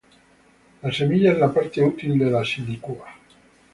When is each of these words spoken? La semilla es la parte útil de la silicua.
La 0.81 0.91
semilla 0.91 1.31
es 1.33 1.37
la 1.37 1.53
parte 1.53 1.79
útil 1.83 2.17
de 2.17 2.25
la 2.31 2.43
silicua. 2.43 3.05